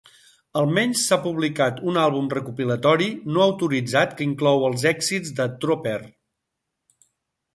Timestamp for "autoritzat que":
3.45-4.27